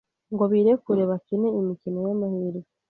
[0.33, 2.69] ngo birekure bakine imikino y’amahirwe